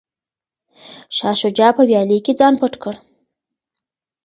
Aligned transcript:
شاه 1.15 1.35
شجاع 1.41 1.71
په 1.77 1.83
ویالې 1.89 2.17
کې 2.25 2.33
ځان 2.39 2.53
پټ 2.61 2.73
کړ. 2.83 2.95